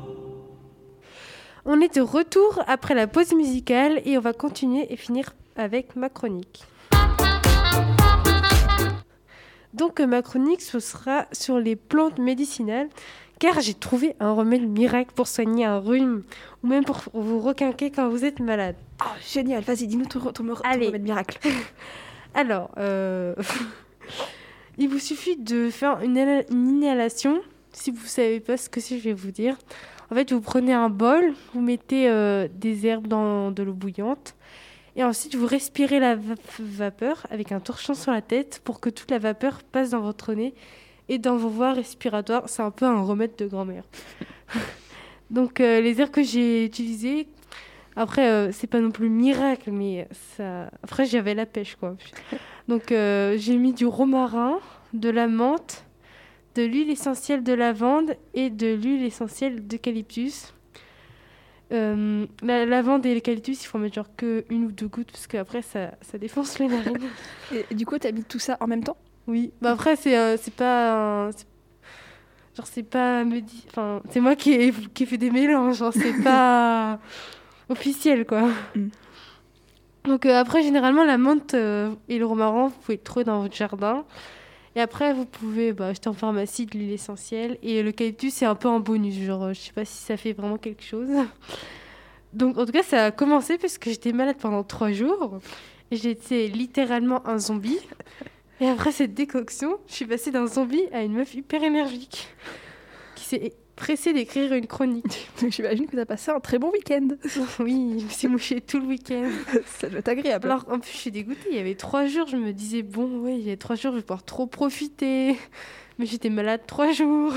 On 1.74 1.80
est 1.80 1.96
de 1.96 2.02
retour 2.02 2.62
après 2.68 2.94
la 2.96 3.08
pause 3.08 3.34
musicale 3.34 4.02
et 4.04 4.18
on 4.18 4.20
va 4.20 4.34
continuer 4.34 4.92
et 4.92 4.98
finir 4.98 5.34
avec 5.56 5.96
ma 5.96 6.10
chronique. 6.10 6.66
Donc 9.74 10.02
euh, 10.02 10.06
ma 10.06 10.22
chronique 10.22 10.60
ce 10.60 10.82
sera 10.82 11.28
sur 11.32 11.60
les 11.60 11.78
plantes 11.78 12.20
médicinales 12.20 12.90
car 13.40 13.62
j'ai 13.62 13.74
trouvé 13.74 14.18
un 14.20 14.34
remède 14.34 14.68
miracle 14.68 15.12
pour 15.16 15.30
soigner 15.30 15.64
un 15.64 15.80
rhume 15.80 16.24
ou 16.62 16.68
même 16.68 16.84
pour 16.84 17.04
vous 17.14 17.40
requinquer 17.40 17.90
quand 17.90 18.10
vous 18.10 18.26
êtes 18.26 18.42
malade. 18.42 18.76
Oh, 19.06 19.10
génial, 19.26 19.64
vas-y, 19.64 19.88
dis-nous 19.88 20.08
ton, 20.08 20.20
ton, 20.20 20.44
ton 20.44 20.54
Allez. 20.66 20.88
remède 20.88 21.04
miracle. 21.04 21.40
Alors, 22.34 22.72
euh, 22.80 23.34
il 24.78 24.90
vous 24.90 25.00
suffit 25.00 25.38
de 25.38 25.70
faire 25.70 26.02
une 26.02 26.44
inhalation. 26.50 27.40
Si 27.72 27.92
vous 27.92 28.04
ne 28.04 28.10
savez 28.10 28.42
pas 28.42 28.58
ce 28.58 28.70
que 28.70 28.82
c'est, 28.82 28.98
je 28.98 29.04
vais 29.06 29.14
vous 29.14 29.32
dire. 29.32 29.56
En 30.12 30.16
fait, 30.16 30.34
vous 30.34 30.42
prenez 30.42 30.74
un 30.74 30.90
bol, 30.90 31.34
vous 31.54 31.62
mettez 31.62 32.10
euh, 32.10 32.48
des 32.54 32.86
herbes 32.86 33.08
dans 33.08 33.50
de 33.52 33.64
l'eau 33.64 33.74
bouillante. 33.74 34.36
Et 34.98 35.06
ensuite, 35.06 35.36
vous 35.36 35.46
respirez 35.48 36.00
la 36.02 36.16
va- 36.16 36.36
vapeur 36.60 37.26
avec 37.32 37.54
un 37.54 37.62
torchon 37.62 37.94
sur 37.94 38.12
la 38.12 38.22
tête 38.22 38.62
pour 38.66 38.82
que 38.82 38.90
toute 38.90 39.10
la 39.10 39.20
vapeur 39.20 39.62
passe 39.64 39.92
dans 39.92 40.02
votre 40.02 40.34
nez 40.34 40.54
et 41.08 41.18
dans 41.18 41.38
vos 41.38 41.48
voies 41.48 41.72
respiratoires. 41.72 42.44
C'est 42.48 42.62
un 42.62 42.72
peu 42.72 42.86
un 42.86 43.02
remède 43.02 43.38
de 43.38 43.46
grand-mère. 43.48 43.84
Donc, 45.32 45.62
euh, 45.62 45.80
les 45.80 46.02
herbes 46.02 46.12
que 46.12 46.24
j'ai 46.24 46.66
utilisées, 46.66 47.30
après, 47.96 48.28
euh, 48.30 48.52
c'est 48.52 48.68
pas 48.68 48.82
non 48.82 48.92
plus 48.92 49.10
miracle, 49.10 49.72
mais 49.72 50.10
ça. 50.36 50.70
Après, 50.84 51.06
j'avais 51.06 51.36
la 51.36 51.46
pêche, 51.46 51.78
quoi. 51.78 51.96
Donc, 52.68 52.92
euh, 52.92 53.38
j'ai 53.38 53.56
mis 53.56 53.72
du 53.72 53.86
romarin, 53.86 54.60
de 54.94 55.10
la 55.10 55.28
menthe, 55.28 55.86
de 56.56 56.64
l'huile 56.64 56.90
essentielle 56.90 57.44
de 57.44 57.54
lavande 57.54 58.16
et 58.34 58.50
de 58.50 58.74
l'huile 58.74 59.04
essentielle 59.04 59.66
d'eucalyptus. 59.68 60.54
Euh, 61.72 62.26
la 62.44 62.66
lavande 62.66 63.06
et 63.06 63.14
l'eucalyptus, 63.14 63.64
il 63.64 63.68
faut 63.68 63.78
mettre 63.78 63.96
genre 63.96 64.10
que 64.18 64.44
une 64.50 64.66
ou 64.66 64.72
deux 64.72 64.88
gouttes 64.88 65.12
parce 65.12 65.28
qu'après, 65.28 65.62
ça, 65.62 65.92
ça 66.02 66.18
défonce 66.18 66.60
les 66.60 66.68
narines. 66.68 66.98
Et, 67.72 67.74
du 67.74 67.86
coup, 67.86 67.98
t'as 67.98 68.12
mis 68.12 68.24
tout 68.26 68.40
ça 68.40 68.58
en 68.60 68.68
même 68.68 68.84
temps? 68.84 68.98
Oui. 69.28 69.52
Bah 69.62 69.72
après, 69.72 69.96
c'est 69.96 70.18
euh, 70.18 70.36
c'est 70.38 70.54
pas. 70.54 71.28
un- 71.28 71.32
Genre, 72.58 72.68
c'est 72.70 72.84
pas. 72.84 73.24
me 73.24 73.40
di- 73.40 73.64
Enfin, 73.70 74.02
c'est 74.10 74.20
moi 74.20 74.36
qui 74.36 74.52
ai, 74.52 74.74
qui 74.94 75.04
ai 75.04 75.06
fait 75.06 75.18
des 75.18 75.32
mélanges. 75.32 75.78
genre, 75.78 75.94
c'est 75.94 76.12
pas 76.24 77.00
officiel, 77.70 78.26
quoi. 78.26 78.50
Mm. 78.76 78.88
Donc, 80.06 80.26
euh, 80.26 80.38
après, 80.38 80.64
généralement, 80.64 81.06
la 81.06 81.18
menthe 81.18 81.54
euh, 81.54 81.92
et 82.10 82.18
le 82.20 82.26
romarin, 82.26 82.68
vous 82.68 82.76
pouvez 82.82 82.98
le 82.98 83.04
trouver 83.04 83.24
dans 83.24 83.42
votre 83.44 83.56
jardin. 83.56 84.04
Et 84.76 84.82
après, 84.82 85.14
vous 85.14 85.26
pouvez 85.26 85.74
bah, 85.74 85.88
acheter 85.88 86.10
en 86.10 86.14
pharmacie 86.14 86.66
de 86.66 86.78
l'huile 86.78 86.92
essentielle. 86.92 87.58
Et 87.62 87.84
l'eucalyptus, 87.84 88.34
c'est 88.34 88.46
un 88.46 88.56
peu 88.56 88.70
un 88.70 88.80
bonus. 88.80 89.16
Genre, 89.16 89.44
euh, 89.44 89.54
je 89.54 89.60
sais 89.60 89.74
pas 89.74 89.86
si 89.86 89.98
ça 89.98 90.18
fait 90.18 90.34
vraiment 90.34 90.58
quelque 90.58 90.84
chose. 90.84 91.10
Donc, 92.34 92.58
en 92.58 92.66
tout 92.66 92.72
cas, 92.72 92.84
ça 92.84 93.06
a 93.06 93.12
commencé 93.12 93.58
parce 93.58 93.78
que 93.78 93.90
j'étais 93.90 94.14
malade 94.14 94.38
pendant 94.40 94.64
trois 94.64 94.92
jours. 94.92 95.40
J'étais 95.92 96.48
littéralement 96.48 97.28
un 97.28 97.38
zombie. 97.38 97.80
Et 98.62 98.68
après 98.68 98.92
cette 98.92 99.14
décoction, 99.14 99.80
je 99.88 99.94
suis 99.94 100.06
passée 100.06 100.32
d'un 100.32 100.46
zombie 100.46 100.84
à 100.94 101.02
une 101.02 101.14
meuf 101.14 101.34
hyper 101.34 101.64
énergique 101.64 102.30
qui 103.16 103.26
s'est 103.26 103.54
pressée 103.82 104.14
d'écrire 104.14 104.54
une 104.54 104.68
chronique. 104.68 105.30
Donc, 105.42 105.52
J'imagine 105.52 105.88
que 105.88 105.96
t'as 105.96 106.06
passé 106.06 106.30
un 106.32 106.40
très 106.40 106.60
bon 106.60 106.72
week-end. 106.72 107.08
oui, 107.60 107.96
je 108.00 108.04
me 108.06 108.10
suis 108.10 108.28
mouchée 108.28 108.62
tout 108.62 108.80
le 108.80 108.86
week-end. 108.86 109.30
ça 109.66 109.90
doit 109.90 110.00
être 110.00 110.08
agréable. 110.10 110.48
Alors 110.48 110.66
en 110.70 110.80
plus, 110.80 110.92
je 110.92 110.98
suis 110.98 111.12
dégoûtée. 111.12 111.50
Il 111.50 111.56
y 111.58 111.60
avait 111.60 111.74
trois 111.76 112.06
jours, 112.06 112.28
je 112.28 112.38
me 112.38 112.54
disais, 112.54 112.84
bon, 112.84 113.20
ouais, 113.22 113.38
il 113.40 113.48
y 113.48 113.52
a 113.52 113.58
trois 113.58 113.76
jours, 113.76 113.92
je 113.94 113.98
vais 113.98 114.04
pouvoir 114.04 114.24
trop 114.24 114.46
profiter. 114.46 115.36
Mais 115.98 116.06
j'étais 116.06 116.30
malade 116.30 116.62
trois 116.68 116.92
jours. 116.92 117.34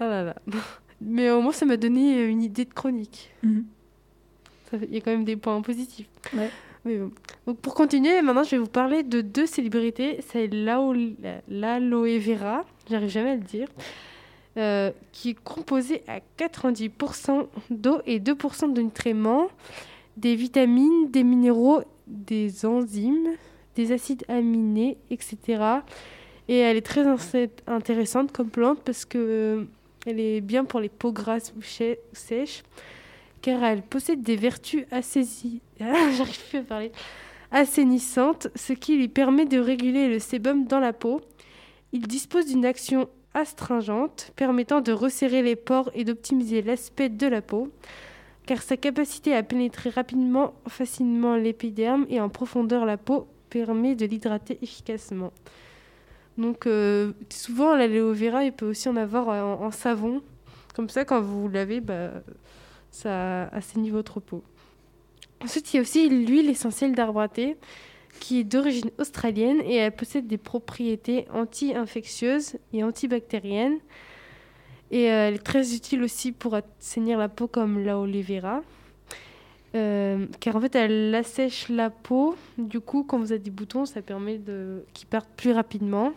ah 0.00 0.06
là 0.08 0.22
là. 0.24 0.34
Mais 1.00 1.30
au 1.30 1.40
moins, 1.40 1.52
ça 1.52 1.66
m'a 1.66 1.76
donné 1.76 2.18
euh, 2.18 2.28
une 2.28 2.42
idée 2.42 2.64
de 2.64 2.72
chronique. 2.74 3.30
Mhm. 3.42 3.64
Ça 4.70 4.76
Il 4.82 4.94
y 4.94 4.98
a 4.98 5.00
quand 5.00 5.10
même 5.10 5.24
des 5.24 5.36
points 5.36 5.60
positifs. 5.62 6.06
Ouais. 6.34 6.50
Mais 6.84 6.96
bon. 6.96 7.10
Donc 7.46 7.58
pour 7.58 7.74
continuer, 7.74 8.20
maintenant 8.22 8.42
je 8.42 8.50
vais 8.52 8.58
vous 8.58 8.66
parler 8.66 9.02
de 9.04 9.20
deux 9.20 9.46
célébrités. 9.46 10.18
C'est 10.28 10.48
l'ao- 10.48 10.94
l'aloe 11.48 12.18
vera, 12.18 12.64
j'arrive 12.90 13.08
jamais 13.08 13.30
à 13.30 13.34
le 13.36 13.40
dire, 13.42 13.68
euh, 14.56 14.90
qui 15.12 15.30
est 15.30 15.42
composé 15.42 16.02
à 16.08 16.20
90% 16.38 17.46
d'eau 17.70 18.00
et 18.06 18.20
2% 18.20 18.72
de 18.72 18.82
nutriments, 18.82 19.48
des 20.16 20.34
vitamines, 20.34 21.10
des 21.10 21.24
minéraux, 21.24 21.82
des 22.06 22.66
enzymes, 22.66 23.28
des 23.76 23.92
acides 23.92 24.24
aminés, 24.28 24.98
etc. 25.10 25.36
Et 26.48 26.58
elle 26.58 26.76
est 26.76 26.82
très 26.86 27.04
intéressante 27.66 28.32
comme 28.32 28.50
plante 28.50 28.80
parce 28.84 29.04
que 29.04 29.18
euh, 29.18 29.64
elle 30.06 30.20
est 30.20 30.40
bien 30.40 30.64
pour 30.64 30.80
les 30.80 30.88
peaux 30.90 31.12
grasses 31.12 31.54
ou 31.56 31.62
sèches 31.62 32.62
car 33.40 33.62
elle 33.64 33.82
possède 33.82 34.22
des 34.22 34.36
vertus 34.36 34.84
assaisi- 34.92 35.60
Ah, 35.80 36.10
j'arrive 36.16 36.48
plus 36.50 36.58
à 36.58 36.62
parler. 36.62 36.92
assainissantes, 37.50 38.48
ce 38.54 38.72
qui 38.72 38.96
lui 38.96 39.08
permet 39.08 39.46
de 39.46 39.58
réguler 39.58 40.08
le 40.08 40.18
sébum 40.18 40.64
dans 40.66 40.78
la 40.80 40.92
peau. 40.92 41.20
Il 41.92 42.06
dispose 42.06 42.46
d'une 42.46 42.64
action 42.64 43.08
astringente 43.34 44.32
permettant 44.36 44.80
de 44.80 44.92
resserrer 44.92 45.42
les 45.42 45.56
pores 45.56 45.90
et 45.94 46.04
d'optimiser 46.04 46.62
l'aspect 46.62 47.08
de 47.08 47.26
la 47.26 47.42
peau, 47.42 47.70
car 48.46 48.62
sa 48.62 48.76
capacité 48.76 49.34
à 49.34 49.42
pénétrer 49.42 49.90
rapidement, 49.90 50.54
facilement 50.68 51.36
l'épiderme 51.36 52.06
et 52.08 52.20
en 52.20 52.28
profondeur 52.28 52.84
la 52.84 52.96
peau 52.96 53.26
permet 53.50 53.94
de 53.94 54.06
l'hydrater 54.06 54.58
efficacement. 54.62 55.32
Donc 56.38 56.66
euh, 56.66 57.12
souvent 57.28 57.76
l'aloe 57.76 58.12
vera, 58.12 58.44
il 58.44 58.52
peut 58.52 58.66
aussi 58.66 58.88
en 58.88 58.96
avoir 58.96 59.28
en, 59.28 59.70
savon. 59.70 60.22
Comme 60.74 60.88
ça, 60.88 61.04
quand 61.04 61.20
vous 61.20 61.48
lavez, 61.48 61.80
bah, 61.80 62.10
ça 62.90 63.44
assainit 63.48 63.90
votre 63.90 64.20
peau. 64.20 64.42
Ensuite, 65.42 65.72
il 65.72 65.76
y 65.76 65.78
a 65.78 65.82
aussi 65.82 66.08
l'huile 66.08 66.48
essentielle 66.48 66.94
d'arbre 66.94 67.20
à 67.20 67.28
thé 67.28 67.56
qui 68.20 68.40
est 68.40 68.44
d'origine 68.44 68.90
australienne 68.98 69.60
et 69.64 69.76
elle 69.76 69.92
possède 69.92 70.26
des 70.26 70.38
propriétés 70.38 71.26
anti-infectieuses 71.32 72.56
et 72.72 72.84
antibactériennes. 72.84 73.78
Et 74.90 75.10
euh, 75.10 75.28
elle 75.28 75.34
est 75.34 75.44
très 75.44 75.74
utile 75.74 76.02
aussi 76.02 76.32
pour 76.32 76.54
assainir 76.54 77.18
la 77.18 77.28
peau 77.28 77.46
comme 77.46 77.82
l'aloe 77.82 78.22
vera. 78.22 78.62
Euh, 79.74 80.26
car 80.38 80.54
en 80.54 80.60
fait, 80.60 80.74
elle 80.74 81.14
assèche 81.14 81.68
la 81.70 81.88
peau. 81.88 82.36
Du 82.58 82.80
coup, 82.80 83.04
quand 83.04 83.18
vous 83.18 83.32
avez 83.32 83.40
des 83.40 83.50
boutons, 83.50 83.86
ça 83.86 84.02
permet 84.02 84.36
de 84.36 84.84
qu'ils 84.92 85.08
partent 85.08 85.30
plus 85.36 85.52
rapidement. 85.52 86.12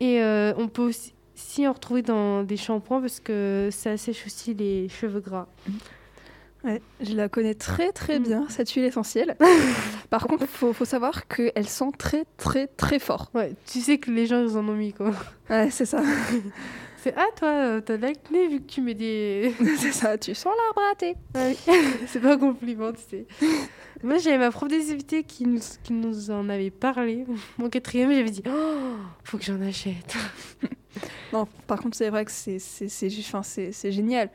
Et 0.00 0.20
euh, 0.20 0.52
on 0.56 0.68
peut 0.68 0.82
aussi 0.82 1.12
si 1.34 1.68
en 1.68 1.72
retrouver 1.72 2.02
dans 2.02 2.42
des 2.42 2.56
shampoings 2.56 3.00
parce 3.00 3.20
que 3.20 3.68
ça 3.70 3.92
assèche 3.92 4.26
aussi 4.26 4.54
les 4.54 4.88
cheveux 4.88 5.20
gras. 5.20 5.46
Ouais, 6.64 6.82
je 7.00 7.14
la 7.14 7.28
connais 7.28 7.54
très 7.54 7.92
très 7.92 8.18
Mm. 8.18 8.22
bien, 8.24 8.46
cette 8.48 8.70
huile 8.72 8.84
essentielle. 8.84 9.36
Par 10.10 10.26
contre, 10.26 10.42
il 10.44 10.48
faut, 10.48 10.72
faut 10.72 10.84
savoir 10.84 11.28
qu'elle 11.28 11.68
sent 11.68 11.90
très 11.98 12.24
très 12.36 12.66
très 12.66 12.98
fort. 12.98 13.30
Ouais, 13.34 13.52
tu 13.70 13.80
sais 13.80 13.98
que 13.98 14.10
les 14.10 14.26
gens 14.26 14.42
ils 14.42 14.56
en 14.56 14.66
ont 14.68 14.74
mis 14.74 14.92
quoi. 14.92 15.12
Ouais, 15.50 15.70
c'est 15.70 15.86
ça. 15.86 16.02
C'est 17.00 17.14
ah 17.16 17.26
toi 17.36 17.48
euh, 17.48 17.80
t'as 17.80 17.96
de 17.96 18.02
l'acné 18.02 18.48
vu 18.48 18.58
que 18.58 18.66
tu 18.66 18.80
mets 18.80 18.92
des. 18.94 19.54
c'est 19.78 19.92
ça, 19.92 20.18
tu 20.18 20.34
sens 20.34 20.52
l'arbre 20.52 20.82
à 20.90 20.94
thé. 20.96 21.14
C'est 22.08 22.18
pas 22.18 22.34
un 22.34 22.38
compliment 22.38 22.90
tu 22.92 22.98
sais. 23.08 23.26
Moi 24.02 24.18
j'avais 24.18 24.38
ma 24.38 24.50
prof 24.50 24.68
des 24.68 25.22
qui 25.22 25.46
nous 25.46 25.60
qui 25.84 25.92
nous 25.92 26.32
en 26.32 26.48
avait 26.48 26.70
parlé. 26.70 27.24
Mon 27.56 27.68
quatrième 27.70 28.10
j'avais 28.12 28.30
dit 28.30 28.42
oh 28.48 28.96
faut 29.22 29.38
que 29.38 29.44
j'en 29.44 29.60
achète. 29.62 30.16
Non, 31.32 31.46
par 31.68 31.78
contre, 31.80 31.96
c'est 31.96 32.10
vrai 32.10 32.24
que 32.24 32.32
c'est- 32.32 32.58
c'est 32.58 33.92
génial. 33.92 34.28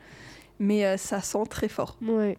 Mais 0.58 0.84
euh, 0.84 0.96
ça 0.96 1.20
sent 1.20 1.44
très 1.50 1.68
fort. 1.68 1.96
Ouais. 2.02 2.38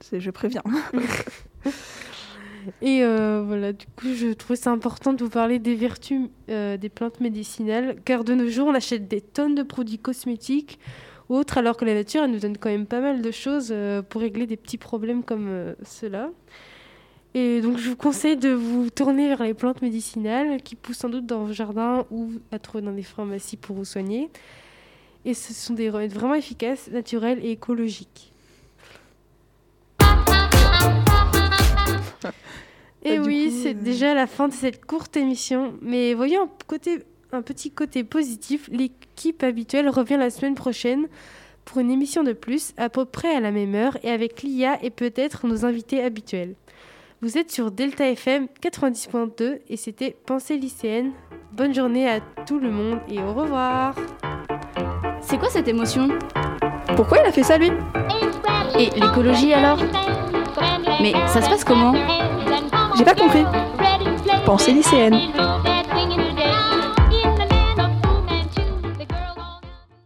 C'est- 0.00 0.20
Je 0.20 0.30
préviens. 0.30 0.62
Et 2.82 3.02
euh, 3.02 3.42
voilà, 3.46 3.72
du 3.72 3.86
coup, 3.96 4.12
je 4.14 4.32
trouvais 4.32 4.56
ça 4.56 4.70
important 4.70 5.12
de 5.12 5.24
vous 5.24 5.30
parler 5.30 5.58
des 5.58 5.74
vertus 5.74 6.28
euh, 6.50 6.76
des 6.76 6.88
plantes 6.88 7.20
médicinales, 7.20 7.96
car 8.04 8.24
de 8.24 8.34
nos 8.34 8.48
jours, 8.48 8.68
on 8.68 8.74
achète 8.74 9.08
des 9.08 9.20
tonnes 9.20 9.54
de 9.54 9.62
produits 9.62 9.98
cosmétiques 9.98 10.78
ou 11.28 11.36
autres, 11.36 11.58
alors 11.58 11.76
que 11.76 11.84
la 11.84 11.94
nature, 11.94 12.24
elle 12.24 12.30
nous 12.30 12.38
donne 12.40 12.58
quand 12.58 12.68
même 12.68 12.86
pas 12.86 13.00
mal 13.00 13.22
de 13.22 13.30
choses 13.30 13.68
euh, 13.70 14.02
pour 14.02 14.20
régler 14.20 14.46
des 14.46 14.56
petits 14.56 14.78
problèmes 14.78 15.22
comme 15.24 15.74
ceux-là. 15.82 16.30
Et 17.34 17.60
donc, 17.60 17.78
je 17.78 17.88
vous 17.90 17.96
conseille 17.96 18.36
de 18.36 18.50
vous 18.50 18.90
tourner 18.90 19.28
vers 19.28 19.42
les 19.42 19.54
plantes 19.54 19.82
médicinales 19.82 20.62
qui 20.62 20.74
poussent 20.74 20.98
sans 20.98 21.08
doute 21.10 21.26
dans 21.26 21.44
vos 21.44 21.52
jardins 21.52 22.04
ou 22.10 22.32
à 22.52 22.58
trouver 22.58 22.82
dans 22.82 22.92
des 22.92 23.02
pharmacies 23.02 23.56
pour 23.56 23.76
vous 23.76 23.84
soigner. 23.84 24.30
Et 25.24 25.34
ce 25.34 25.52
sont 25.52 25.74
des 25.74 25.90
remèdes 25.90 26.12
vraiment 26.12 26.34
efficaces, 26.34 26.88
naturels 26.90 27.38
et 27.42 27.50
écologiques. 27.50 28.32
Et 33.04 33.18
Bah, 33.18 33.24
oui, 33.24 33.50
c'est 33.62 33.74
euh, 33.74 33.82
déjà 33.82 34.14
la 34.14 34.26
fin 34.26 34.48
de 34.48 34.52
cette 34.52 34.84
courte 34.84 35.16
émission. 35.16 35.74
Mais 35.82 36.14
voyons 36.14 36.42
un, 36.42 36.50
côté, 36.66 36.98
un 37.32 37.42
petit 37.42 37.70
côté 37.70 38.04
positif. 38.04 38.68
L'équipe 38.72 39.42
habituelle 39.42 39.88
revient 39.88 40.16
la 40.18 40.30
semaine 40.30 40.54
prochaine 40.54 41.06
pour 41.64 41.80
une 41.80 41.90
émission 41.90 42.22
de 42.24 42.32
plus, 42.32 42.72
à 42.76 42.88
peu 42.88 43.04
près 43.04 43.34
à 43.34 43.40
la 43.40 43.50
même 43.50 43.74
heure, 43.74 43.98
et 44.02 44.10
avec 44.10 44.42
Lia 44.42 44.82
et 44.82 44.90
peut-être 44.90 45.46
nos 45.46 45.66
invités 45.66 46.02
habituels. 46.02 46.54
Vous 47.20 47.36
êtes 47.36 47.50
sur 47.50 47.70
Delta 47.70 48.08
FM 48.08 48.46
90.2 48.62 49.58
et 49.68 49.76
c'était 49.76 50.16
Pensée 50.24 50.56
lycéenne. 50.56 51.12
Bonne 51.52 51.74
journée 51.74 52.08
à 52.08 52.20
tout 52.46 52.58
le 52.58 52.70
monde 52.70 53.00
et 53.08 53.18
au 53.18 53.34
revoir. 53.34 53.94
C'est 55.28 55.36
quoi 55.36 55.50
cette 55.50 55.68
émotion 55.68 56.08
Pourquoi 56.96 57.18
il 57.18 57.26
a 57.26 57.32
fait 57.32 57.42
ça, 57.42 57.58
lui 57.58 57.70
Et 58.78 58.88
l'écologie 58.98 59.52
alors 59.52 59.76
Mais 61.02 61.12
ça 61.26 61.42
se 61.42 61.50
passe 61.50 61.64
comment 61.64 61.94
J'ai 62.96 63.04
pas 63.04 63.14
compris. 63.14 63.44
Pensée 64.46 64.72
lycéenne. 64.72 65.20